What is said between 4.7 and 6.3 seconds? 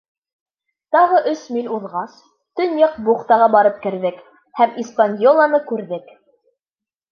«Испаньола»ны күрҙек.